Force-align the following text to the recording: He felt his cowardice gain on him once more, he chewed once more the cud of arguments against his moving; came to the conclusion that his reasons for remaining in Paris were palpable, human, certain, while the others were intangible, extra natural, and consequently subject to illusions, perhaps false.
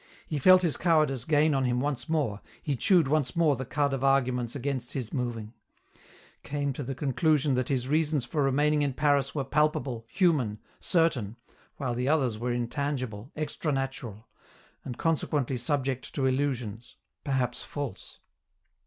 He 0.25 0.39
felt 0.39 0.63
his 0.63 0.77
cowardice 0.77 1.25
gain 1.25 1.53
on 1.53 1.65
him 1.65 1.79
once 1.79 2.09
more, 2.09 2.41
he 2.63 2.75
chewed 2.75 3.07
once 3.07 3.35
more 3.35 3.55
the 3.55 3.65
cud 3.67 3.93
of 3.93 4.03
arguments 4.03 4.55
against 4.55 4.93
his 4.93 5.13
moving; 5.13 5.53
came 6.41 6.73
to 6.73 6.81
the 6.81 6.95
conclusion 6.95 7.53
that 7.53 7.67
his 7.67 7.87
reasons 7.87 8.25
for 8.25 8.41
remaining 8.41 8.81
in 8.81 8.93
Paris 8.93 9.35
were 9.35 9.43
palpable, 9.43 10.03
human, 10.09 10.57
certain, 10.79 11.35
while 11.77 11.93
the 11.93 12.07
others 12.07 12.39
were 12.39 12.51
intangible, 12.51 13.31
extra 13.35 13.71
natural, 13.71 14.27
and 14.83 14.97
consequently 14.97 15.55
subject 15.55 16.15
to 16.15 16.25
illusions, 16.25 16.95
perhaps 17.23 17.61
false. 17.61 18.17